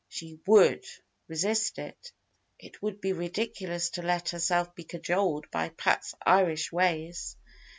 She 0.09 0.39
would 0.47 0.83
resist 1.27 1.77
it! 1.77 2.11
It 2.57 2.81
would 2.81 3.01
be 3.01 3.13
ridiculous 3.13 3.91
to 3.91 4.01
let 4.01 4.29
herself 4.29 4.73
be 4.73 4.83
cajoled 4.83 5.51
by 5.51 5.69
Pat's 5.69 6.15
Irish 6.25 6.71
ways. 6.71 7.37